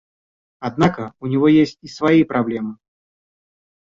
Однако 0.57 1.13
у 1.19 1.27
него 1.27 1.47
есть 1.47 1.77
и 1.83 1.87
свои 1.87 2.23
проблемы. 2.23 2.79